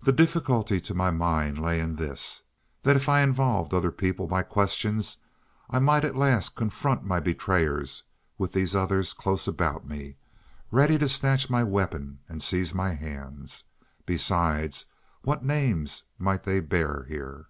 [0.00, 2.44] The difficulty to my mind lay in this,
[2.80, 5.18] that if I involved other people by questions,
[5.68, 8.04] I might at last confront my betrayers
[8.38, 10.16] with these others close about me,
[10.70, 13.64] ready to snatch my weapon and seize my hands.
[14.06, 14.86] Besides,
[15.24, 17.48] what names might they bear here?